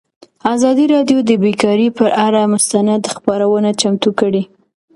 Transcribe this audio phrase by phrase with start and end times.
[0.53, 4.43] ازادي راډیو د بیکاري پر اړه مستند خپرونه چمتو کړې.